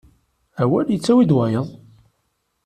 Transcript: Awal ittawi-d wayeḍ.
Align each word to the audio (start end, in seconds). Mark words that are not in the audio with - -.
Awal 0.61 0.87
ittawi-d 0.89 1.31
wayeḍ. 1.35 1.67